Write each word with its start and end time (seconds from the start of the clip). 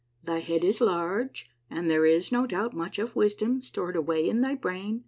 Thy 0.23 0.39
head 0.39 0.63
is 0.63 0.81
large, 0.81 1.51
and 1.69 1.87
there 1.87 2.07
is, 2.07 2.31
no 2.31 2.47
doubt, 2.47 2.73
much 2.73 2.97
of 2.97 3.15
wisdom 3.15 3.61
stored 3.61 3.95
away 3.95 4.27
in 4.27 4.41
thy 4.41 4.55
brain. 4.55 4.99